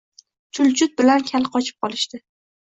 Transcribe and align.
Chulchut 0.57 0.95
bilan 1.01 1.27
Kal 1.27 1.45
qochib 1.57 1.79
qolishdi… 1.87 2.23